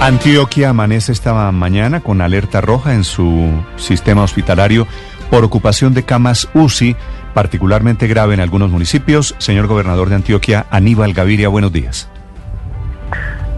Antioquia 0.00 0.70
amanece 0.70 1.10
esta 1.10 1.50
mañana 1.50 2.00
con 2.00 2.20
alerta 2.20 2.60
roja 2.60 2.94
en 2.94 3.02
su 3.02 3.50
sistema 3.76 4.22
hospitalario 4.22 4.86
por 5.28 5.42
ocupación 5.42 5.92
de 5.92 6.04
camas 6.04 6.48
UCI, 6.54 6.94
particularmente 7.34 8.06
grave 8.06 8.34
en 8.34 8.40
algunos 8.40 8.70
municipios. 8.70 9.34
Señor 9.38 9.66
gobernador 9.66 10.08
de 10.08 10.14
Antioquia, 10.14 10.66
Aníbal 10.70 11.14
Gaviria, 11.14 11.48
buenos 11.48 11.72
días. 11.72 12.08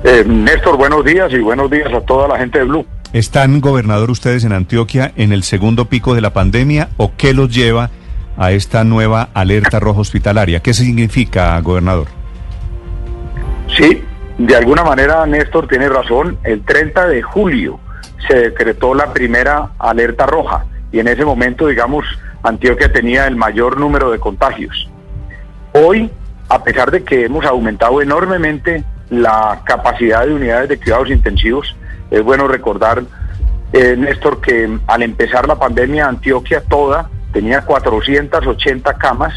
Eh, 0.02 0.24
Néstor, 0.26 0.78
buenos 0.78 1.04
días 1.04 1.30
y 1.30 1.40
buenos 1.40 1.70
días 1.70 1.92
a 1.92 2.00
toda 2.00 2.26
la 2.26 2.38
gente 2.38 2.60
de 2.60 2.64
Blue. 2.64 2.86
¿Están, 3.12 3.60
gobernador, 3.60 4.10
ustedes 4.10 4.42
en 4.44 4.52
Antioquia 4.52 5.12
en 5.16 5.32
el 5.32 5.42
segundo 5.42 5.84
pico 5.90 6.14
de 6.14 6.22
la 6.22 6.32
pandemia 6.32 6.88
o 6.96 7.12
qué 7.18 7.34
los 7.34 7.54
lleva 7.54 7.90
a 8.38 8.52
esta 8.52 8.82
nueva 8.82 9.28
alerta 9.34 9.78
roja 9.78 10.00
hospitalaria? 10.00 10.60
¿Qué 10.60 10.72
significa, 10.72 11.60
gobernador? 11.60 12.06
Sí, 13.76 14.02
de 14.46 14.56
alguna 14.56 14.84
manera 14.84 15.26
Néstor 15.26 15.68
tiene 15.68 15.90
razón. 15.90 16.38
El 16.44 16.64
30 16.64 17.08
de 17.08 17.20
julio 17.20 17.78
se 18.26 18.34
decretó 18.34 18.94
la 18.94 19.12
primera 19.12 19.72
alerta 19.78 20.24
roja 20.24 20.64
y 20.90 20.98
en 20.98 21.08
ese 21.08 21.26
momento, 21.26 21.66
digamos, 21.66 22.06
Antioquia 22.42 22.90
tenía 22.90 23.26
el 23.26 23.36
mayor 23.36 23.78
número 23.78 24.10
de 24.10 24.18
contagios. 24.18 24.88
Hoy, 25.74 26.10
a 26.48 26.64
pesar 26.64 26.90
de 26.90 27.04
que 27.04 27.26
hemos 27.26 27.44
aumentado 27.44 28.00
enormemente 28.00 28.82
la 29.10 29.60
capacidad 29.64 30.24
de 30.24 30.32
unidades 30.32 30.70
de 30.70 30.78
cuidados 30.78 31.10
intensivos, 31.10 31.76
es 32.10 32.22
bueno 32.22 32.48
recordar, 32.48 33.02
eh, 33.74 33.94
Néstor, 33.96 34.40
que 34.40 34.78
al 34.86 35.02
empezar 35.02 35.46
la 35.46 35.58
pandemia 35.58 36.08
Antioquia 36.08 36.62
toda 36.62 37.10
tenía 37.32 37.60
480 37.60 38.94
camas, 38.94 39.34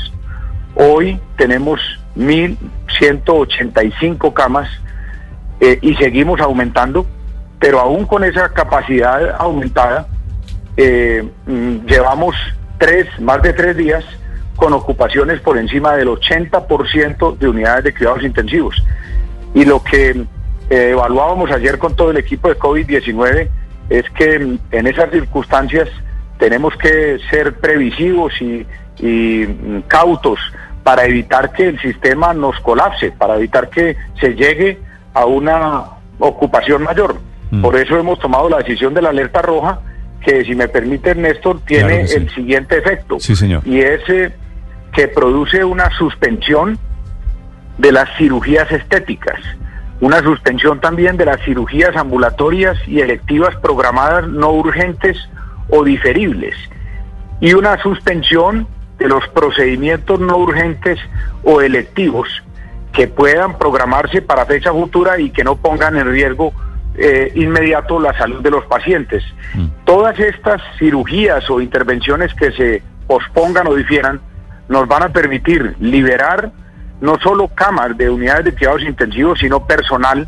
hoy 0.75 1.19
tenemos 1.35 1.81
1.185 2.15 4.33
camas 4.33 4.69
eh, 5.59 5.79
y 5.81 5.95
seguimos 5.95 6.39
aumentando, 6.41 7.05
pero 7.59 7.79
aún 7.79 8.05
con 8.05 8.23
esa 8.23 8.49
capacidad 8.49 9.35
aumentada, 9.39 10.07
eh, 10.75 11.27
mm, 11.45 11.85
llevamos 11.85 12.35
tres, 12.77 13.07
más 13.19 13.41
de 13.41 13.53
tres 13.53 13.77
días 13.77 14.03
con 14.55 14.73
ocupaciones 14.73 15.39
por 15.39 15.57
encima 15.57 15.93
del 15.95 16.09
80% 16.09 17.37
de 17.37 17.47
unidades 17.47 17.83
de 17.85 17.93
cuidados 17.93 18.23
intensivos. 18.23 18.83
Y 19.53 19.65
lo 19.65 19.83
que 19.83 20.25
eh, 20.69 20.89
evaluábamos 20.91 21.51
ayer 21.51 21.77
con 21.77 21.95
todo 21.95 22.11
el 22.11 22.17
equipo 22.17 22.49
de 22.49 22.57
COVID-19 22.57 23.47
es 23.89 24.09
que 24.11 24.39
mm, 24.39 24.59
en 24.71 24.87
esas 24.87 25.11
circunstancias 25.11 25.89
tenemos 26.37 26.75
que 26.77 27.19
ser 27.29 27.55
previsivos 27.55 28.33
y, 28.41 28.65
y 28.99 29.45
mm, 29.47 29.81
cautos 29.87 30.39
para 30.83 31.05
evitar 31.05 31.53
que 31.53 31.69
el 31.69 31.79
sistema 31.79 32.33
nos 32.33 32.59
colapse, 32.59 33.11
para 33.11 33.37
evitar 33.37 33.69
que 33.69 33.95
se 34.19 34.35
llegue 34.35 34.79
a 35.13 35.25
una 35.25 35.83
ocupación 36.19 36.83
mayor. 36.83 37.15
Mm. 37.51 37.61
Por 37.61 37.75
eso 37.75 37.97
hemos 37.97 38.19
tomado 38.19 38.49
la 38.49 38.57
decisión 38.57 38.93
de 38.93 39.01
la 39.01 39.09
alerta 39.09 39.41
roja, 39.41 39.79
que 40.21 40.43
si 40.45 40.55
me 40.55 40.67
permite 40.67 41.13
Néstor, 41.15 41.61
tiene 41.65 41.89
Claro 41.89 42.01
que 42.01 42.07
sí. 42.07 42.15
el 42.15 42.29
siguiente 42.29 42.77
efecto. 42.77 43.19
Sí, 43.19 43.35
señor. 43.35 43.61
Y 43.65 43.81
es 43.81 44.01
eh, 44.09 44.33
que 44.93 45.07
produce 45.07 45.63
una 45.63 45.89
suspensión 45.97 46.77
de 47.77 47.91
las 47.91 48.09
cirugías 48.17 48.71
estéticas, 48.71 49.39
una 49.99 50.21
suspensión 50.21 50.79
también 50.79 51.17
de 51.17 51.25
las 51.25 51.41
cirugías 51.43 51.95
ambulatorias 51.95 52.77
y 52.87 53.01
electivas 53.01 53.55
programadas 53.57 54.27
no 54.27 54.51
urgentes 54.51 55.17
o 55.69 55.83
diferibles, 55.83 56.55
y 57.39 57.53
una 57.53 57.81
suspensión 57.81 58.67
de 58.99 59.07
los 59.07 59.27
procedimientos 59.29 60.19
no 60.19 60.37
urgentes 60.37 60.99
o 61.43 61.61
electivos 61.61 62.43
que 62.93 63.07
puedan 63.07 63.57
programarse 63.57 64.21
para 64.21 64.45
fecha 64.45 64.71
futura 64.71 65.19
y 65.19 65.31
que 65.31 65.43
no 65.43 65.55
pongan 65.55 65.97
en 65.97 66.07
riesgo 66.07 66.53
eh, 66.95 67.31
inmediato 67.35 67.99
la 67.99 68.15
salud 68.17 68.41
de 68.41 68.51
los 68.51 68.65
pacientes. 68.65 69.23
Mm. 69.55 69.65
Todas 69.83 70.19
estas 70.19 70.61
cirugías 70.77 71.49
o 71.49 71.59
intervenciones 71.59 72.33
que 72.35 72.51
se 72.51 72.83
pospongan 73.07 73.67
o 73.67 73.73
difieran 73.73 74.21
nos 74.69 74.87
van 74.87 75.03
a 75.03 75.09
permitir 75.09 75.75
liberar 75.79 76.51
no 77.01 77.19
solo 77.19 77.49
camas 77.49 77.97
de 77.97 78.09
unidades 78.09 78.45
de 78.45 78.53
cuidados 78.53 78.83
intensivos, 78.83 79.39
sino 79.39 79.65
personal 79.65 80.27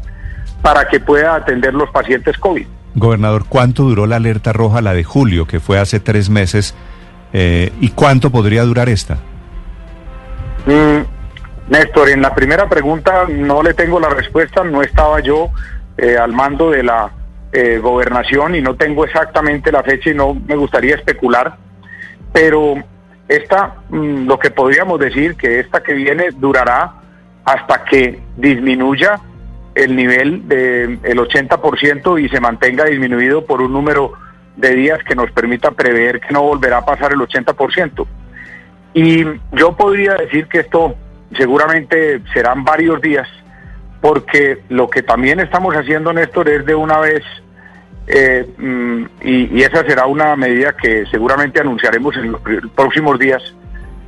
para 0.61 0.87
que 0.87 0.99
pueda 0.99 1.35
atender 1.35 1.73
los 1.73 1.89
pacientes 1.91 2.37
COVID. 2.37 2.65
Gobernador, 2.95 3.45
¿cuánto 3.47 3.83
duró 3.83 4.07
la 4.07 4.15
alerta 4.15 4.51
roja, 4.51 4.81
la 4.81 4.93
de 4.93 5.03
julio, 5.03 5.45
que 5.45 5.59
fue 5.59 5.79
hace 5.79 5.99
tres 5.99 6.29
meses? 6.29 6.73
Eh, 7.33 7.71
¿Y 7.79 7.89
cuánto 7.89 8.31
podría 8.31 8.63
durar 8.63 8.89
esta? 8.89 9.15
Mm, 10.65 11.14
Néstor, 11.67 12.09
en 12.09 12.21
la 12.21 12.35
primera 12.35 12.69
pregunta 12.69 13.25
no 13.27 13.63
le 13.63 13.73
tengo 13.73 13.99
la 13.99 14.09
respuesta, 14.09 14.63
no 14.63 14.83
estaba 14.83 15.19
yo 15.19 15.49
eh, 15.97 16.15
al 16.17 16.31
mando 16.31 16.69
de 16.69 16.83
la 16.83 17.11
eh, 17.51 17.79
gobernación 17.79 18.55
y 18.55 18.61
no 18.61 18.75
tengo 18.75 19.03
exactamente 19.05 19.71
la 19.71 19.81
fecha 19.81 20.11
y 20.11 20.13
no 20.13 20.35
me 20.35 20.55
gustaría 20.55 20.95
especular, 20.95 21.57
pero 22.31 22.75
esta, 23.27 23.77
mm, 23.89 24.27
lo 24.27 24.37
que 24.37 24.51
podríamos 24.51 24.99
decir 24.99 25.35
que 25.35 25.59
esta 25.59 25.81
que 25.81 25.93
viene 25.93 26.29
durará 26.35 26.93
hasta 27.43 27.83
que 27.83 28.19
disminuya 28.37 29.19
el 29.73 29.95
nivel 29.95 30.47
del 30.47 31.19
80% 31.19 32.19
y 32.19 32.29
se 32.29 32.39
mantenga 32.39 32.85
disminuido 32.85 33.45
por 33.45 33.61
un 33.61 33.73
número 33.73 34.13
de 34.55 34.73
días 34.73 34.99
que 35.03 35.15
nos 35.15 35.31
permita 35.31 35.71
prever 35.71 36.21
que 36.21 36.33
no 36.33 36.43
volverá 36.43 36.77
a 36.77 36.85
pasar 36.85 37.11
el 37.11 37.19
80%. 37.19 38.07
Y 38.93 39.25
yo 39.51 39.75
podría 39.75 40.13
decir 40.13 40.47
que 40.47 40.59
esto 40.59 40.95
seguramente 41.37 42.21
serán 42.33 42.63
varios 42.63 43.01
días, 43.01 43.27
porque 44.01 44.59
lo 44.69 44.89
que 44.89 45.01
también 45.01 45.39
estamos 45.39 45.75
haciendo, 45.75 46.13
Néstor, 46.13 46.49
es 46.49 46.65
de 46.65 46.75
una 46.75 46.99
vez, 46.99 47.23
eh, 48.07 48.45
mm, 48.57 49.03
y, 49.21 49.57
y 49.59 49.63
esa 49.63 49.83
será 49.85 50.05
una 50.05 50.35
medida 50.35 50.73
que 50.73 51.05
seguramente 51.07 51.59
anunciaremos 51.59 52.15
en 52.17 52.33
los 52.33 52.41
pr- 52.43 52.69
próximos 52.71 53.17
días, 53.17 53.41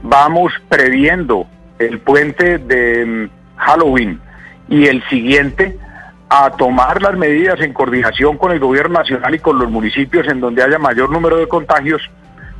vamos 0.03 0.53
previendo 0.69 1.47
el 1.79 1.99
puente 1.99 2.59
de 2.59 3.05
mm, 3.05 3.29
Halloween 3.57 4.19
y 4.69 4.85
el 4.87 5.03
siguiente 5.09 5.77
a 6.29 6.51
tomar 6.51 7.01
las 7.01 7.17
medidas 7.17 7.59
en 7.61 7.73
coordinación 7.73 8.37
con 8.37 8.51
el 8.51 8.59
gobierno 8.59 8.99
nacional 8.99 9.33
y 9.33 9.39
con 9.39 9.57
los 9.57 9.71
municipios 9.71 10.27
en 10.27 10.41
donde 10.41 10.61
haya 10.61 10.77
mayor 10.77 11.09
número 11.09 11.37
de 11.37 11.47
contagios 11.47 12.01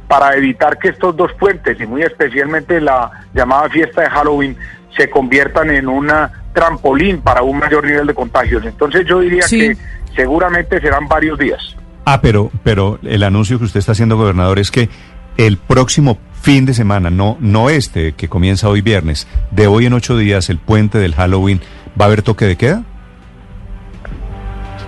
para 0.07 0.35
evitar 0.35 0.77
que 0.77 0.89
estos 0.89 1.15
dos 1.15 1.31
puentes 1.33 1.79
y 1.79 1.85
muy 1.85 2.01
especialmente 2.01 2.79
la 2.79 3.11
llamada 3.33 3.69
fiesta 3.69 4.01
de 4.01 4.09
Halloween 4.09 4.55
se 4.95 5.09
conviertan 5.09 5.69
en 5.69 5.87
un 5.87 6.09
trampolín 6.53 7.21
para 7.21 7.43
un 7.43 7.59
mayor 7.59 7.85
nivel 7.85 8.07
de 8.07 8.13
contagios. 8.13 8.65
Entonces 8.65 9.05
yo 9.05 9.19
diría 9.19 9.43
Sí. 9.43 9.59
que 9.59 9.77
seguramente 10.15 10.79
serán 10.81 11.07
varios 11.07 11.37
días. 11.37 11.75
Ah, 12.05 12.21
pero, 12.21 12.49
pero 12.63 12.99
el 13.03 13.21
anuncio 13.23 13.59
que 13.59 13.65
usted 13.65 13.79
está 13.79 13.91
haciendo, 13.91 14.15
gobernador, 14.17 14.59
es 14.59 14.71
que 14.71 14.89
el 15.35 15.57
próximo 15.57 16.17
fin 16.41 16.65
de 16.65 16.73
semana, 16.73 17.09
no, 17.09 17.37
no 17.41 17.69
este 17.69 18.13
que 18.13 18.29
comienza 18.29 18.69
hoy 18.69 18.81
viernes, 18.81 19.27
de 19.51 19.67
hoy 19.67 19.85
en 19.85 19.93
ocho 19.93 20.17
días, 20.17 20.49
el 20.49 20.57
puente 20.57 20.97
del 20.99 21.13
Halloween, 21.13 21.61
¿va 21.99 22.05
a 22.05 22.07
haber 22.07 22.21
toque 22.21 22.45
de 22.45 22.55
queda? 22.55 22.83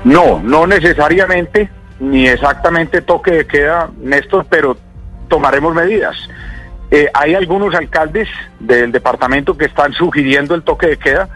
No, 0.05 0.39
no 0.41 0.65
necesariamente, 0.65 1.69
ni 1.99 2.27
exactamente 2.27 3.01
toque 3.01 3.31
de 3.31 3.45
queda, 3.45 3.89
Néstor, 4.01 4.45
pero 4.49 4.77
tomaremos 5.29 5.73
medidas. 5.73 6.15
Eh, 6.91 7.07
hay 7.13 7.35
algunos 7.35 7.73
alcaldes 7.75 8.27
del 8.59 8.91
departamento 8.91 9.55
que 9.55 9.65
están 9.65 9.93
sugiriendo 9.93 10.55
el 10.55 10.63
toque 10.63 10.87
de 10.87 10.97
queda 10.97 11.29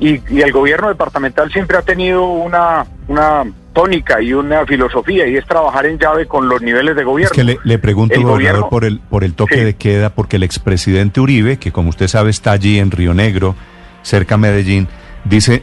y, 0.00 0.20
y 0.34 0.40
el 0.40 0.52
gobierno 0.52 0.88
departamental 0.88 1.52
siempre 1.52 1.76
ha 1.76 1.82
tenido 1.82 2.24
una, 2.26 2.86
una 3.08 3.44
tónica 3.74 4.22
y 4.22 4.32
una 4.32 4.64
filosofía 4.64 5.26
y 5.26 5.36
es 5.36 5.44
trabajar 5.46 5.84
en 5.86 5.98
llave 5.98 6.26
con 6.26 6.48
los 6.48 6.62
niveles 6.62 6.94
de 6.96 7.02
Es 7.02 7.06
gobierno. 7.06 7.34
que 7.34 7.44
le, 7.44 7.58
le 7.62 7.78
pregunto, 7.78 8.14
El 8.14 8.22
gobernador, 8.24 8.62
gobierno- 8.62 8.70
por 8.70 8.84
el, 8.86 9.00
por 9.00 9.22
el 9.22 9.34
toque 9.34 9.56
Sí. 9.56 9.60
de 9.64 9.74
queda, 9.76 10.10
porque 10.10 10.36
el 10.36 10.42
expresidente 10.42 11.20
Uribe, 11.20 11.58
que 11.58 11.72
como 11.72 11.90
usted 11.90 12.08
sabe 12.08 12.30
está 12.30 12.52
allí 12.52 12.78
en 12.78 12.90
Río 12.90 13.12
Negro, 13.12 13.54
cerca 14.02 14.36
a 14.36 14.38
Medellín, 14.38 14.88
dice 15.28 15.62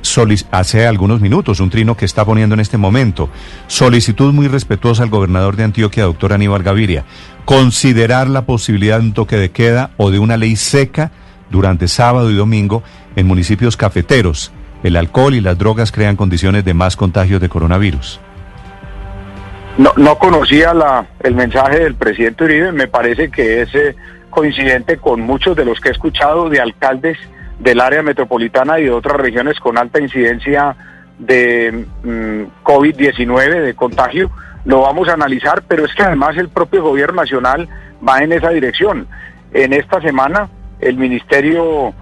hace 0.51 0.87
algunos 0.87 1.21
minutos, 1.21 1.59
un 1.59 1.69
trino 1.69 1.95
que 1.95 2.05
está 2.05 2.25
poniendo 2.25 2.53
en 2.53 2.59
este 2.59 2.77
momento, 2.77 3.29
solicitud 3.67 4.33
muy 4.33 4.47
respetuosa 4.47 5.03
al 5.03 5.09
gobernador 5.09 5.55
de 5.55 5.63
Antioquia, 5.63 6.03
doctor 6.03 6.33
Aníbal 6.33 6.63
Gaviria, 6.63 7.05
considerar 7.45 8.27
la 8.27 8.45
posibilidad 8.45 8.99
de 8.99 9.05
un 9.05 9.13
toque 9.13 9.37
de 9.37 9.51
queda 9.51 9.91
o 9.97 10.11
de 10.11 10.19
una 10.19 10.37
ley 10.37 10.55
seca 10.55 11.11
durante 11.49 11.87
sábado 11.87 12.31
y 12.31 12.35
domingo 12.35 12.83
en 13.15 13.27
municipios 13.27 13.77
cafeteros. 13.77 14.51
el 14.83 14.97
alcohol 14.97 15.33
y 15.33 15.39
las 15.39 15.57
drogas 15.57 15.93
crean 15.93 16.17
condiciones 16.17 16.65
de 16.65 16.73
más 16.73 16.97
contagios 16.97 17.39
de 17.39 17.47
coronavirus. 17.47 18.19
No, 19.77 19.93
no 19.95 20.17
conocía 20.17 20.73
el 21.21 21.35
mensaje 21.35 21.79
del 21.79 21.95
presidente 21.95 22.43
Uribe, 22.43 22.71
me 22.73 22.87
parece 22.87 23.31
que 23.31 23.61
es 23.61 23.73
eh, 23.73 23.95
coincidente 24.29 24.97
con 24.97 25.21
muchos 25.21 25.55
de 25.55 25.63
los 25.63 25.79
que 25.79 25.87
he 25.87 25.91
escuchado 25.93 26.49
de 26.49 26.59
alcaldes 26.59 27.17
del 27.63 27.79
área 27.79 28.03
metropolitana 28.03 28.79
y 28.79 28.85
de 28.85 28.91
otras 28.91 29.17
regiones 29.17 29.59
con 29.59 29.77
alta 29.77 30.01
incidencia 30.01 30.75
de 31.17 31.85
mm, 32.03 32.63
COVID-19, 32.63 33.61
de 33.61 33.73
contagio. 33.73 34.29
Lo 34.65 34.81
vamos 34.81 35.07
a 35.07 35.13
analizar, 35.13 35.63
pero 35.67 35.85
es 35.85 35.93
que 35.93 36.03
además 36.03 36.37
el 36.37 36.49
propio 36.49 36.83
gobierno 36.83 37.21
nacional 37.21 37.67
va 38.07 38.19
en 38.19 38.33
esa 38.33 38.49
dirección. 38.49 39.07
En 39.53 39.71
esta 39.71 40.01
semana 40.01 40.49
el 40.79 40.97
Ministerio 40.97 41.93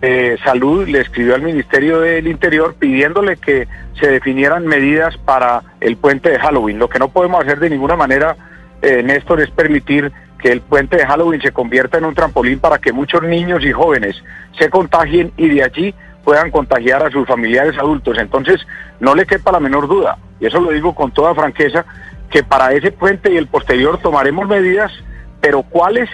de 0.00 0.38
Salud 0.42 0.88
le 0.88 1.00
escribió 1.00 1.34
al 1.34 1.42
Ministerio 1.42 2.00
del 2.00 2.26
Interior 2.26 2.74
pidiéndole 2.78 3.36
que 3.36 3.68
se 4.00 4.06
definieran 4.06 4.66
medidas 4.66 5.18
para 5.18 5.62
el 5.80 5.98
puente 5.98 6.30
de 6.30 6.38
Halloween. 6.38 6.78
Lo 6.78 6.88
que 6.88 6.98
no 6.98 7.10
podemos 7.10 7.42
hacer 7.42 7.58
de 7.58 7.68
ninguna 7.68 7.96
manera, 7.96 8.36
eh, 8.80 9.02
Néstor, 9.02 9.42
es 9.42 9.50
permitir 9.50 10.10
que 10.40 10.50
el 10.50 10.60
puente 10.60 10.96
de 10.96 11.06
Halloween 11.06 11.40
se 11.40 11.52
convierta 11.52 11.98
en 11.98 12.04
un 12.04 12.14
trampolín 12.14 12.58
para 12.58 12.78
que 12.78 12.92
muchos 12.92 13.22
niños 13.22 13.64
y 13.64 13.72
jóvenes 13.72 14.22
se 14.58 14.70
contagien 14.70 15.32
y 15.36 15.48
de 15.48 15.62
allí 15.62 15.94
puedan 16.24 16.50
contagiar 16.50 17.04
a 17.04 17.10
sus 17.10 17.26
familiares 17.26 17.78
adultos. 17.78 18.18
Entonces, 18.18 18.60
no 18.98 19.14
le 19.14 19.26
quepa 19.26 19.52
la 19.52 19.60
menor 19.60 19.88
duda, 19.88 20.18
y 20.38 20.46
eso 20.46 20.60
lo 20.60 20.70
digo 20.70 20.94
con 20.94 21.10
toda 21.12 21.34
franqueza, 21.34 21.84
que 22.30 22.42
para 22.42 22.72
ese 22.72 22.92
puente 22.92 23.32
y 23.32 23.36
el 23.36 23.46
posterior 23.46 23.98
tomaremos 23.98 24.46
medidas, 24.48 24.92
pero 25.40 25.62
cuáles 25.62 26.08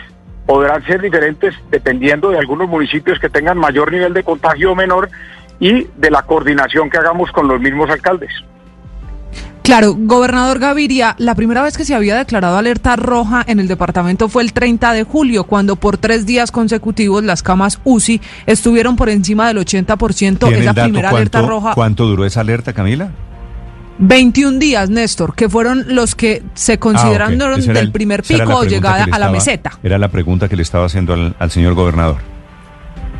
podrán 0.46 0.84
ser 0.84 1.02
diferentes 1.02 1.55
dependiendo 1.70 2.31
de 2.31 2.38
algunos 2.38 2.69
municipios 2.69 3.19
que 3.19 3.28
tengan 3.28 3.58
mayor 3.58 3.93
nivel 3.93 4.14
de 4.14 4.23
contagio 4.23 4.73
o 4.73 4.75
menor 4.75 5.11
y 5.58 5.88
de 5.96 6.11
la 6.11 6.23
coordinación 6.23 6.88
que 6.88 6.99
hagamos 6.99 7.31
con 7.32 7.49
los 7.49 7.61
mismos 7.61 7.90
alcaldes. 7.90 8.32
Claro, 9.66 9.96
gobernador 9.98 10.60
Gaviria, 10.60 11.16
la 11.18 11.34
primera 11.34 11.60
vez 11.60 11.76
que 11.76 11.84
se 11.84 11.92
había 11.96 12.14
declarado 12.16 12.56
alerta 12.56 12.94
roja 12.94 13.42
en 13.48 13.58
el 13.58 13.66
departamento 13.66 14.28
fue 14.28 14.44
el 14.44 14.52
30 14.52 14.92
de 14.92 15.02
julio, 15.02 15.42
cuando 15.42 15.74
por 15.74 15.98
tres 15.98 16.24
días 16.24 16.52
consecutivos 16.52 17.24
las 17.24 17.42
camas 17.42 17.80
UCI 17.82 18.20
estuvieron 18.46 18.94
por 18.94 19.08
encima 19.08 19.48
del 19.48 19.58
80%. 19.58 20.38
¿Tiene 20.38 20.58
Es 20.58 20.64
la 20.64 20.70
el 20.70 20.74
dato 20.76 20.84
primera 20.84 21.10
alerta 21.10 21.42
roja. 21.42 21.74
¿Cuánto 21.74 22.06
duró 22.06 22.24
esa 22.24 22.42
alerta, 22.42 22.72
Camila? 22.72 23.10
21 23.98 24.60
días, 24.60 24.88
Néstor, 24.88 25.34
que 25.34 25.48
fueron 25.48 25.84
los 25.96 26.14
que 26.14 26.44
se 26.54 26.78
consideraron 26.78 27.32
Ah, 27.40 27.46
era 27.46 27.56
del 27.56 27.76
el- 27.86 27.92
primer 27.92 28.20
esa 28.20 28.34
pico 28.44 28.58
o 28.58 28.64
llegada 28.64 29.06
a 29.10 29.18
la 29.18 29.30
meseta. 29.30 29.72
Era 29.82 29.98
la 29.98 30.08
pregunta 30.12 30.48
que 30.48 30.54
le 30.54 30.62
estaba 30.62 30.86
haciendo 30.86 31.12
al, 31.12 31.34
al 31.40 31.50
señor 31.50 31.74
gobernador. 31.74 32.18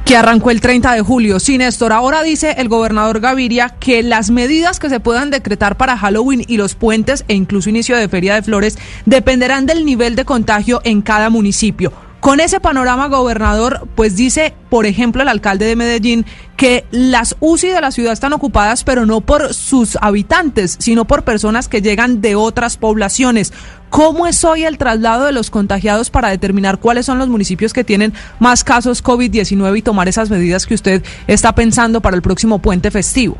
Que 0.07 0.17
arrancó 0.17 0.53
el 0.53 0.61
30 0.61 0.93
de 0.93 1.03
julio. 1.03 1.41
Sí, 1.41 1.59
ahora 1.91 2.23
dice 2.23 2.55
el 2.59 2.69
gobernador 2.69 3.19
Gaviria 3.19 3.71
que 3.81 4.05
las 4.05 4.31
medidas 4.31 4.79
que 4.79 4.89
se 4.89 5.01
puedan 5.01 5.31
decretar 5.31 5.77
para 5.77 5.99
Halloween 5.99 6.45
y 6.47 6.59
los 6.59 6.77
puentes 6.77 7.25
e 7.27 7.35
incluso 7.35 7.71
inicio 7.71 7.97
de 7.97 8.09
Feria 8.09 8.37
de 8.37 8.43
Flores 8.43 8.79
dependerán 9.05 9.67
del 9.67 9.85
nivel 9.85 10.15
de 10.15 10.25
contagio 10.25 10.81
en 10.85 11.03
cada 11.03 11.29
municipio. 11.29 12.06
Con 12.27 12.41
ese 12.41 12.59
panorama, 12.59 13.07
gobernador, 13.07 13.87
pues 13.95 14.17
dice, 14.17 14.53
por 14.69 14.85
ejemplo, 14.85 15.23
el 15.23 15.29
alcalde 15.29 15.65
de 15.65 15.77
Medellín 15.77 16.27
que 16.57 16.85
las 16.91 17.37
UCI 17.39 17.69
de 17.69 17.81
la 17.81 17.93
ciudad 17.93 18.13
están 18.13 18.33
ocupadas, 18.33 18.83
pero 18.83 19.07
no 19.07 19.21
por 19.21 19.55
sus 19.55 19.97
habitantes, 20.01 20.75
sino 20.81 21.05
por 21.05 21.23
personas 21.23 21.69
que 21.69 21.83
llegan 21.83 22.21
de 22.21 22.35
otras 22.35 22.79
poblaciones. 22.79 23.53
¿Cómo 23.91 24.27
es 24.27 24.43
hoy 24.43 24.65
el 24.65 24.77
traslado 24.77 25.25
de 25.27 25.31
los 25.31 25.51
contagiados 25.51 26.11
para 26.11 26.29
determinar 26.31 26.79
cuáles 26.81 27.07
son 27.07 27.21
los 27.21 27.29
municipios 27.29 27.73
que 27.73 27.85
tienen 27.85 28.13
más 28.41 28.65
casos 28.65 29.05
COVID-19 29.05 29.79
y 29.79 29.83
tomar 29.83 30.09
esas 30.09 30.29
medidas 30.29 30.67
que 30.67 30.75
usted 30.75 31.05
está 31.29 31.55
pensando 31.55 32.01
para 32.01 32.17
el 32.17 32.23
próximo 32.23 32.59
puente 32.59 32.91
festivo? 32.91 33.37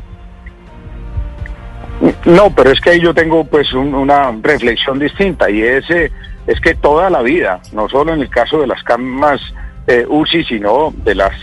No, 2.23 2.55
pero 2.55 2.71
es 2.71 2.79
que 2.79 2.91
ahí 2.91 3.01
yo 3.01 3.13
tengo 3.13 3.43
pues 3.43 3.73
un- 3.73 3.93
una 3.93 4.31
reflexión 4.41 4.97
distinta 4.97 5.49
y 5.49 5.61
es, 5.61 5.83
eh, 5.89 6.09
es 6.47 6.59
que 6.61 6.73
toda 6.73 7.09
la 7.09 7.21
vida, 7.21 7.59
no 7.73 7.89
solo 7.89 8.13
en 8.13 8.21
el 8.21 8.29
caso 8.29 8.59
de 8.59 8.67
las 8.67 8.81
camas 8.83 9.41
eh, 9.85 10.05
UCI, 10.07 10.45
sino 10.45 10.93
de 11.03 11.13
las 11.13 11.33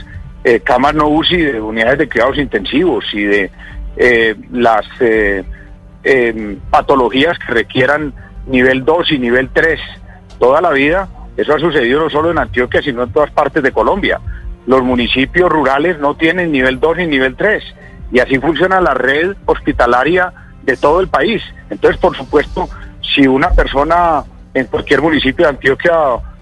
eh, 0.42 0.60
camas 0.60 0.94
no 0.94 1.08
UCI, 1.08 1.36
de 1.36 1.60
unidades 1.60 1.98
de 1.98 2.08
cuidados 2.08 2.38
intensivos 2.38 3.04
y 3.12 3.22
de 3.22 3.50
eh, 3.96 4.34
las 4.50 4.84
eh, 5.00 5.44
em, 6.02 6.58
patologías 6.70 7.38
que 7.38 7.52
requieran 7.52 8.12
nivel 8.46 8.84
2 8.84 9.12
y 9.12 9.18
nivel 9.18 9.50
3, 9.52 9.80
toda 10.38 10.60
la 10.60 10.70
vida, 10.70 11.08
eso 11.36 11.54
ha 11.54 11.58
sucedido 11.58 12.00
no 12.00 12.10
solo 12.10 12.30
en 12.30 12.38
Antioquia, 12.38 12.82
sino 12.82 13.02
en 13.02 13.12
todas 13.12 13.30
partes 13.30 13.62
de 13.62 13.72
Colombia. 13.72 14.20
Los 14.66 14.82
municipios 14.82 15.50
rurales 15.50 15.98
no 15.98 16.14
tienen 16.14 16.52
nivel 16.52 16.80
2 16.80 16.98
ni 16.98 17.06
nivel 17.06 17.36
3 17.36 17.62
y 18.12 18.20
así 18.20 18.38
funciona 18.38 18.80
la 18.80 18.94
red 18.94 19.34
hospitalaria 19.46 20.32
de 20.62 20.76
todo 20.76 21.00
el 21.00 21.08
país. 21.08 21.42
Entonces, 21.70 22.00
por 22.00 22.16
supuesto, 22.16 22.68
si 23.00 23.26
una 23.26 23.50
persona 23.50 24.24
en 24.54 24.66
cualquier 24.66 25.02
municipio 25.02 25.44
de 25.44 25.50
Antioquia 25.50 25.92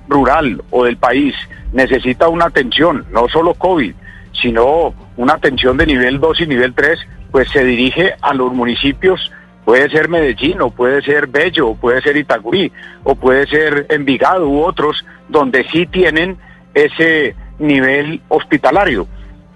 rural 0.08 0.62
o 0.70 0.84
del 0.84 0.96
país 0.96 1.34
necesita 1.72 2.28
una 2.28 2.46
atención, 2.46 3.06
no 3.10 3.28
solo 3.28 3.54
COVID, 3.54 3.94
sino 4.40 4.94
una 5.16 5.34
atención 5.34 5.76
de 5.76 5.86
nivel 5.86 6.20
2 6.20 6.40
y 6.40 6.46
nivel 6.46 6.74
3, 6.74 6.98
pues 7.30 7.48
se 7.50 7.64
dirige 7.64 8.14
a 8.20 8.34
los 8.34 8.52
municipios, 8.52 9.32
puede 9.64 9.88
ser 9.90 10.08
Medellín, 10.08 10.60
o 10.60 10.70
puede 10.70 11.02
ser 11.02 11.26
Bello, 11.26 11.68
o 11.68 11.74
puede 11.76 12.02
ser 12.02 12.16
Itagüí, 12.16 12.70
o 13.04 13.14
puede 13.14 13.46
ser 13.46 13.86
Envigado 13.88 14.48
u 14.48 14.62
otros, 14.62 15.04
donde 15.28 15.64
sí 15.70 15.86
tienen 15.86 16.36
ese 16.74 17.34
nivel 17.58 18.20
hospitalario. 18.28 19.06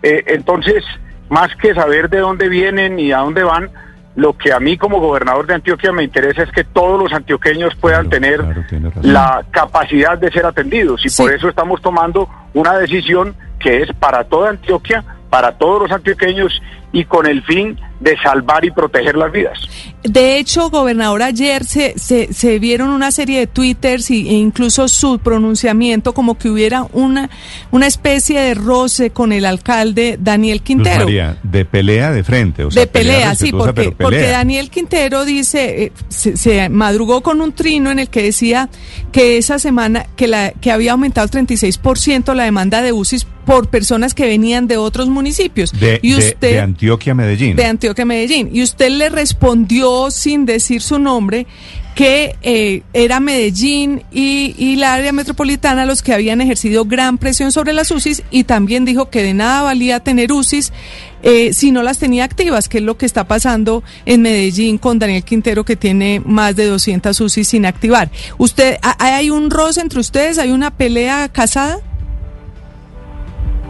Eh, 0.03 0.25
entonces, 0.29 0.85
más 1.29 1.55
que 1.57 1.75
saber 1.75 2.09
de 2.09 2.19
dónde 2.19 2.49
vienen 2.49 2.99
y 2.99 3.13
a 3.13 3.19
dónde 3.19 3.43
van, 3.43 3.71
lo 4.17 4.37
que 4.37 4.53
a 4.53 4.59
mí 4.59 4.77
como 4.79 4.99
gobernador 4.99 5.47
de 5.47 5.55
Antioquia 5.55 5.93
me 5.93 6.03
interesa 6.03 6.43
es 6.43 6.51
que 6.51 6.65
todos 6.65 6.99
los 7.01 7.13
antioqueños 7.13 7.75
puedan 7.77 8.09
Claro, 8.09 8.11
tener 8.11 8.41
claro, 8.41 8.93
la 9.03 9.45
capacidad 9.51 10.17
de 10.19 10.31
ser 10.33 10.47
atendidos 10.47 11.05
y 11.05 11.11
Sí. 11.11 11.23
por 11.23 11.33
eso 11.33 11.49
estamos 11.49 11.81
tomando 11.83 12.29
una 12.55 12.77
decisión 12.79 13.35
que 13.59 13.83
es 13.83 13.93
para 13.99 14.25
toda 14.25 14.51
Antioquia, 14.51 15.05
para 15.31 15.53
todos 15.59 15.83
los 15.83 15.91
antioqueños 15.93 16.61
y 16.93 17.05
con 17.05 17.27
el 17.27 17.43
fin 17.43 17.79
de 18.01 18.17
salvar 18.19 18.65
y 18.65 18.71
proteger 18.71 19.17
las 19.17 19.33
vidas. 19.33 19.59
De 20.03 20.39
hecho, 20.39 20.71
gobernador, 20.71 21.23
ayer 21.23 21.65
se, 21.65 21.99
se, 21.99 22.33
se 22.33 22.59
vieron 22.59 22.91
una 22.91 23.11
serie 23.11 23.41
de 23.41 23.47
twitters 23.47 24.11
y, 24.11 24.29
e 24.29 24.35
incluso 24.35 24.87
su 24.89 25.19
pronunciamiento 25.19 26.15
como 26.15 26.39
que 26.39 26.49
hubiera 26.49 26.87
una, 26.93 27.29
una 27.71 27.87
especie 27.87 28.39
de 28.41 28.55
roce 28.55 29.11
con 29.11 29.33
el 29.33 29.45
alcalde 29.47 30.17
Daniel 30.21 30.59
Luz 30.59 30.65
Quintero. 30.65 31.05
María, 31.07 31.39
de 31.43 31.65
pelea 31.65 32.13
de 32.13 32.23
frente. 32.23 32.65
O 32.65 32.71
sea, 32.71 32.83
de 32.83 32.87
pelea, 32.87 33.35
sí, 33.35 33.51
porque, 33.51 33.91
porque. 33.93 34.29
Daniel 34.29 34.71
Quintero 34.71 35.25
dice, 35.25 35.85
eh, 35.85 35.93
se, 36.09 36.37
se 36.37 36.69
madrugó 36.69 37.23
con 37.23 37.41
un 37.41 37.53
trino 37.53 37.91
en 37.91 37.99
el 37.99 38.09
que 38.09 38.23
decía 38.23 38.69
que 39.11 39.39
esa 39.39 39.59
semana, 39.59 40.07
que, 40.17 40.29
la, 40.29 40.53
que 40.53 40.71
había 40.71 40.93
aumentado 40.93 41.27
36% 41.29 42.35
la 42.35 42.45
demanda 42.45 42.83
de 42.83 42.93
UCIs 42.93 43.27
por 43.47 43.69
personas 43.69 44.13
que 44.13 44.27
venían 44.27 44.67
de 44.67 44.77
otros 44.77 45.09
municipios. 45.09 45.73
De, 45.73 46.01
y 46.03 46.13
de- 46.13 46.19
usted, 46.19 46.51
de 46.51 46.61
Antioquia 46.77 47.13
a 47.13 47.15
Medellín. 47.15 47.57
de 47.57 47.65
Antioquia, 47.65 48.05
Medellín. 48.05 48.51
Y 48.53 48.63
usted 48.63 48.91
le 48.91 49.09
respondió 49.09 50.11
sin 50.11 50.45
decir 50.45 50.83
su 50.83 50.99
nombre 50.99 51.47
que 51.95 52.37
eh, 52.43 52.83
era 52.93 53.21
Medellín 53.21 54.03
y, 54.13 54.77
la 54.77 54.93
área 54.93 55.13
metropolitana 55.13 55.87
los 55.87 56.03
que 56.03 56.13
habían 56.13 56.43
ejercido 56.43 56.85
gran 56.85 57.17
presión 57.17 57.51
sobre 57.53 57.73
las 57.73 57.91
UCIs 57.91 58.23
y 58.31 58.45
también 58.45 58.85
dijo 58.85 59.09
que 59.09 59.23
de 59.23 59.33
nada 59.33 59.63
valía 59.63 60.01
tener 60.01 60.31
UCIs 60.31 60.75
eh, 61.23 61.55
si 61.55 61.71
no 61.71 61.83
las 61.83 61.97
tenía 61.99 62.25
activas, 62.25 62.69
que 62.69 62.79
es 62.79 62.85
lo 62.85 62.99
que 62.99 63.07
está 63.07 63.27
pasando 63.27 63.83
en 64.05 64.21
Medellín 64.21 64.77
con 64.77 64.99
Daniel 64.99 65.25
Quintero 65.25 65.65
que 65.65 65.75
tiene 65.77 66.21
más 66.27 66.55
de 66.55 66.67
200 66.67 67.19
UCIs 67.19 67.49
sin 67.49 67.65
activar. 67.65 68.11
¿Usted, 68.37 68.77
ha- 68.83 68.97
¿Hay 69.17 69.31
un 69.31 69.51
roce 69.51 69.81
entre 69.81 69.99
ustedes? 70.01 70.37
¿Hay 70.37 70.51
una 70.51 70.71
pelea 70.77 71.31
casada? 71.31 71.79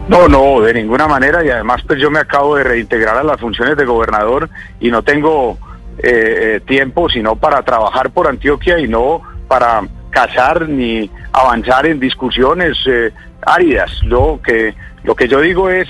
No, 0.09 0.29
no, 0.29 0.61
de 0.61 0.73
ninguna 0.73 1.07
manera 1.07 1.43
y 1.43 1.49
además 1.49 1.81
pues 1.85 1.99
yo 1.99 2.09
me 2.09 2.19
acabo 2.19 2.55
de 2.55 2.63
reintegrar 2.63 3.17
a 3.17 3.23
las 3.23 3.39
funciones 3.41 3.75
de 3.75 3.83
gobernador 3.83 4.49
y 4.79 4.89
no 4.89 5.03
tengo 5.03 5.57
eh, 5.97 6.61
tiempo 6.65 7.09
sino 7.09 7.35
para 7.35 7.61
trabajar 7.63 8.11
por 8.11 8.27
Antioquia 8.27 8.79
y 8.79 8.87
no 8.87 9.21
para 9.49 9.81
cazar 10.09 10.69
ni 10.69 11.11
avanzar 11.33 11.85
en 11.85 11.99
discusiones 11.99 12.77
eh, 12.87 13.11
áridas. 13.45 13.91
Lo 14.03 14.39
que, 14.41 14.75
lo 15.03 15.15
que 15.15 15.27
yo 15.27 15.41
digo 15.41 15.69
es 15.69 15.87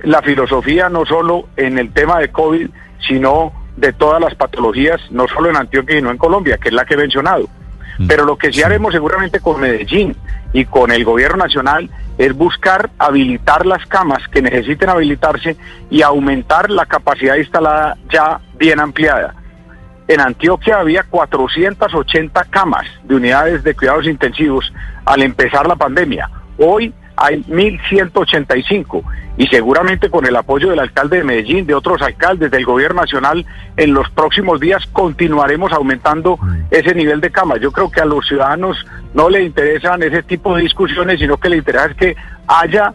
la 0.00 0.22
filosofía 0.22 0.88
no 0.88 1.06
solo 1.06 1.48
en 1.56 1.78
el 1.78 1.92
tema 1.92 2.18
de 2.18 2.30
COVID, 2.30 2.68
sino 3.06 3.52
de 3.76 3.92
todas 3.92 4.20
las 4.20 4.34
patologías, 4.34 5.00
no 5.10 5.28
solo 5.28 5.50
en 5.50 5.56
Antioquia 5.56 5.98
y 5.98 6.02
no 6.02 6.10
en 6.10 6.18
Colombia, 6.18 6.58
que 6.58 6.68
es 6.68 6.74
la 6.74 6.84
que 6.84 6.94
he 6.94 6.98
mencionado. 6.98 7.48
Pero 8.08 8.24
lo 8.24 8.36
que 8.36 8.52
sí 8.52 8.62
haremos 8.62 8.92
seguramente 8.92 9.40
con 9.40 9.60
Medellín 9.60 10.16
y 10.52 10.64
con 10.64 10.90
el 10.90 11.04
gobierno 11.04 11.38
nacional 11.38 11.90
es 12.18 12.34
buscar 12.34 12.90
habilitar 12.98 13.66
las 13.66 13.86
camas 13.86 14.26
que 14.28 14.42
necesiten 14.42 14.88
habilitarse 14.88 15.56
y 15.90 16.02
aumentar 16.02 16.70
la 16.70 16.86
capacidad 16.86 17.36
instalada 17.36 17.96
ya 18.10 18.40
bien 18.58 18.80
ampliada. 18.80 19.34
En 20.08 20.20
Antioquia 20.20 20.78
había 20.78 21.04
480 21.04 22.44
camas 22.44 22.86
de 23.04 23.14
unidades 23.14 23.62
de 23.62 23.74
cuidados 23.74 24.06
intensivos 24.06 24.72
al 25.04 25.22
empezar 25.22 25.66
la 25.66 25.76
pandemia. 25.76 26.28
Hoy 26.58 26.92
hay 27.22 27.40
1.185 27.44 29.02
y 29.38 29.46
seguramente 29.46 30.10
con 30.10 30.26
el 30.26 30.34
apoyo 30.34 30.70
del 30.70 30.80
alcalde 30.80 31.18
de 31.18 31.24
Medellín, 31.24 31.66
de 31.66 31.74
otros 31.74 32.02
alcaldes, 32.02 32.50
del 32.50 32.64
gobierno 32.64 33.00
nacional, 33.00 33.46
en 33.76 33.94
los 33.94 34.10
próximos 34.10 34.58
días 34.58 34.84
continuaremos 34.92 35.72
aumentando 35.72 36.36
ese 36.70 36.94
nivel 36.96 37.20
de 37.20 37.30
camas. 37.30 37.60
Yo 37.60 37.70
creo 37.70 37.90
que 37.92 38.00
a 38.00 38.04
los 38.04 38.26
ciudadanos 38.26 38.76
no 39.14 39.30
le 39.30 39.44
interesan 39.44 40.02
ese 40.02 40.24
tipo 40.24 40.56
de 40.56 40.62
discusiones, 40.62 41.20
sino 41.20 41.36
que 41.36 41.48
le 41.48 41.58
interesa 41.58 41.86
es 41.86 41.96
que 41.96 42.16
haya 42.48 42.92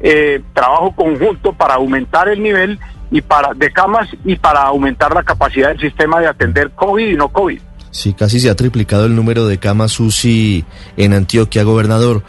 eh, 0.00 0.42
trabajo 0.52 0.94
conjunto 0.94 1.54
para 1.54 1.74
aumentar 1.74 2.28
el 2.28 2.42
nivel 2.42 2.78
y 3.10 3.22
para 3.22 3.54
de 3.54 3.72
camas 3.72 4.08
y 4.26 4.36
para 4.36 4.62
aumentar 4.64 5.14
la 5.14 5.22
capacidad 5.22 5.68
del 5.68 5.80
sistema 5.80 6.20
de 6.20 6.26
atender 6.26 6.70
COVID 6.72 7.06
y 7.06 7.16
no 7.16 7.30
COVID. 7.30 7.60
Sí, 7.90 8.12
casi 8.12 8.40
se 8.40 8.50
ha 8.50 8.54
triplicado 8.54 9.06
el 9.06 9.16
número 9.16 9.46
de 9.48 9.58
camas 9.58 9.98
UCI 9.98 10.66
en 10.98 11.14
Antioquia, 11.14 11.64
gobernador. 11.64 12.22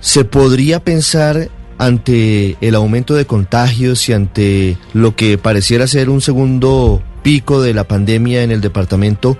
¿Se 0.00 0.24
podría 0.24 0.80
pensar 0.80 1.48
ante 1.78 2.56
el 2.60 2.74
aumento 2.74 3.14
de 3.14 3.24
contagios 3.24 4.08
y 4.08 4.12
ante 4.12 4.76
lo 4.92 5.14
que 5.14 5.38
pareciera 5.38 5.86
ser 5.86 6.10
un 6.10 6.20
segundo 6.20 7.02
pico 7.22 7.62
de 7.62 7.74
la 7.74 7.84
pandemia 7.84 8.42
en 8.42 8.50
el 8.50 8.60
departamento, 8.60 9.36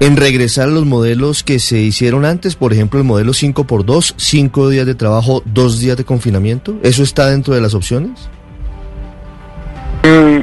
en 0.00 0.16
regresar 0.16 0.68
a 0.68 0.70
los 0.70 0.86
modelos 0.86 1.42
que 1.42 1.58
se 1.58 1.78
hicieron 1.78 2.24
antes, 2.24 2.56
por 2.56 2.72
ejemplo, 2.72 2.98
el 2.98 3.04
modelo 3.04 3.32
5x2, 3.32 4.14
5 4.16 4.68
días 4.68 4.86
de 4.86 4.94
trabajo, 4.94 5.42
2 5.44 5.80
días 5.80 5.96
de 5.96 6.04
confinamiento? 6.04 6.76
¿Eso 6.82 7.02
está 7.02 7.30
dentro 7.30 7.54
de 7.54 7.60
las 7.60 7.74
opciones? 7.74 8.28
Mm, 10.02 10.40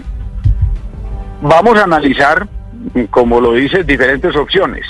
vamos 1.41 1.77
a 1.77 1.83
analizar, 1.83 2.47
como 3.09 3.41
lo 3.41 3.53
dices, 3.53 3.85
diferentes 3.87 4.35
opciones, 4.35 4.85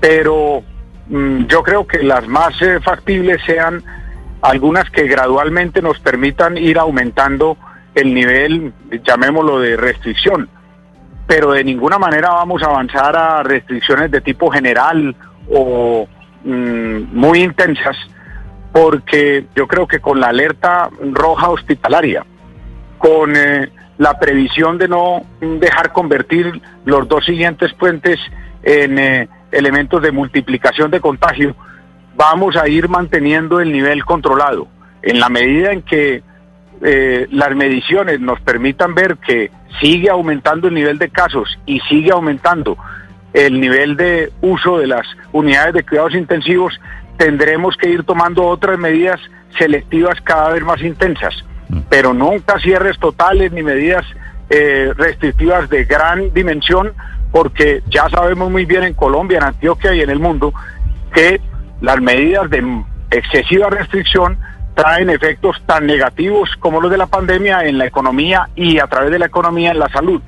pero 0.00 0.62
mm, 1.08 1.46
yo 1.46 1.62
creo 1.62 1.86
que 1.86 2.02
las 2.02 2.26
más 2.28 2.60
eh, 2.60 2.80
factibles 2.80 3.40
sean 3.46 3.82
algunas 4.42 4.88
que 4.90 5.06
gradualmente 5.06 5.82
nos 5.82 5.98
permitan 5.98 6.56
ir 6.56 6.78
aumentando 6.78 7.56
el 7.94 8.14
nivel, 8.14 8.72
llamémoslo, 9.04 9.60
de 9.60 9.76
restricción. 9.76 10.48
Pero 11.26 11.52
de 11.52 11.64
ninguna 11.64 11.98
manera 11.98 12.30
vamos 12.30 12.62
a 12.62 12.66
avanzar 12.66 13.16
a 13.16 13.42
restricciones 13.42 14.10
de 14.10 14.20
tipo 14.20 14.50
general 14.50 15.14
o 15.50 16.08
mm, 16.44 17.02
muy 17.12 17.42
intensas, 17.42 17.96
porque 18.72 19.46
yo 19.54 19.66
creo 19.66 19.86
que 19.86 20.00
con 20.00 20.20
la 20.20 20.28
alerta 20.28 20.88
roja 21.12 21.50
hospitalaria, 21.50 22.24
con 22.98 23.36
eh, 23.36 23.70
la 23.98 24.18
previsión 24.18 24.78
de 24.78 24.88
no 24.88 25.22
dejar 25.40 25.92
convertir 25.92 26.60
los 26.84 27.06
dos 27.08 27.24
siguientes 27.24 27.72
puentes 27.74 28.18
en 28.62 28.98
eh, 28.98 29.28
elementos 29.52 30.02
de 30.02 30.12
multiplicación 30.12 30.90
de 30.90 31.00
contagio, 31.00 31.54
vamos 32.20 32.54
a 32.54 32.68
ir 32.68 32.86
manteniendo 32.86 33.60
el 33.60 33.72
nivel 33.72 34.04
controlado. 34.04 34.68
En 35.00 35.18
la 35.18 35.30
medida 35.30 35.72
en 35.72 35.80
que 35.80 36.22
eh, 36.82 37.26
las 37.30 37.56
mediciones 37.56 38.20
nos 38.20 38.38
permitan 38.42 38.94
ver 38.94 39.16
que 39.16 39.50
sigue 39.80 40.10
aumentando 40.10 40.68
el 40.68 40.74
nivel 40.74 40.98
de 40.98 41.08
casos 41.08 41.58
y 41.64 41.80
sigue 41.88 42.10
aumentando 42.10 42.76
el 43.32 43.58
nivel 43.58 43.96
de 43.96 44.30
uso 44.42 44.78
de 44.78 44.86
las 44.86 45.06
unidades 45.32 45.72
de 45.72 45.82
cuidados 45.82 46.14
intensivos, 46.14 46.78
tendremos 47.16 47.74
que 47.78 47.88
ir 47.88 48.04
tomando 48.04 48.44
otras 48.44 48.78
medidas 48.78 49.18
selectivas 49.58 50.20
cada 50.22 50.50
vez 50.50 50.62
más 50.62 50.82
intensas, 50.82 51.34
mm. 51.70 51.78
pero 51.88 52.12
nunca 52.12 52.60
cierres 52.60 52.98
totales 52.98 53.50
ni 53.50 53.62
medidas 53.62 54.04
eh, 54.50 54.92
restrictivas 54.94 55.70
de 55.70 55.86
gran 55.86 56.34
dimensión, 56.34 56.92
porque 57.32 57.82
ya 57.88 58.10
sabemos 58.10 58.50
muy 58.50 58.66
bien 58.66 58.82
en 58.82 58.92
Colombia, 58.92 59.38
en 59.38 59.44
Antioquia 59.44 59.94
y 59.94 60.02
en 60.02 60.10
el 60.10 60.18
mundo 60.18 60.52
que 61.14 61.40
las 61.80 62.00
medidas 62.00 62.50
de 62.50 62.62
excesiva 63.10 63.70
restricción 63.70 64.38
traen 64.74 65.10
efectos 65.10 65.56
tan 65.66 65.86
negativos 65.86 66.50
como 66.58 66.80
los 66.80 66.90
de 66.90 66.98
la 66.98 67.06
pandemia 67.06 67.64
en 67.64 67.78
la 67.78 67.86
economía 67.86 68.48
y 68.54 68.78
a 68.78 68.86
través 68.86 69.10
de 69.10 69.18
la 69.18 69.26
economía 69.26 69.72
en 69.72 69.78
la 69.78 69.88
salud. 69.88 70.22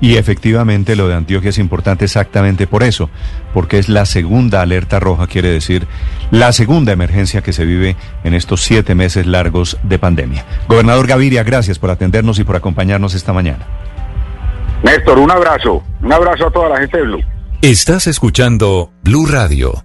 Y 0.00 0.16
efectivamente 0.16 0.96
lo 0.96 1.06
de 1.06 1.14
Antioquia 1.14 1.50
es 1.50 1.58
importante 1.58 2.06
exactamente 2.06 2.66
por 2.66 2.82
eso, 2.82 3.08
porque 3.54 3.78
es 3.78 3.88
la 3.88 4.04
segunda 4.04 4.60
alerta 4.60 4.98
roja, 4.98 5.28
quiere 5.28 5.48
decir 5.48 5.86
la 6.32 6.52
segunda 6.52 6.92
emergencia 6.92 7.42
que 7.42 7.52
se 7.52 7.64
vive 7.64 7.96
en 8.24 8.34
estos 8.34 8.62
siete 8.62 8.96
meses 8.96 9.26
largos 9.26 9.78
de 9.84 10.00
pandemia. 10.00 10.44
Gobernador 10.66 11.06
Gaviria, 11.06 11.44
gracias 11.44 11.78
por 11.78 11.90
atendernos 11.90 12.40
y 12.40 12.44
por 12.44 12.56
acompañarnos 12.56 13.14
esta 13.14 13.32
mañana. 13.32 13.64
Néstor, 14.82 15.20
un 15.20 15.30
abrazo, 15.30 15.84
un 16.02 16.12
abrazo 16.12 16.48
a 16.48 16.50
toda 16.50 16.70
la 16.70 16.78
gente 16.78 16.96
de 16.96 17.04
Blue. 17.04 17.22
Estás 17.60 18.08
escuchando 18.08 18.90
Blue 19.04 19.26
Radio. 19.26 19.84